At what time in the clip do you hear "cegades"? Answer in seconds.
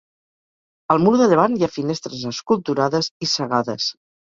3.39-3.97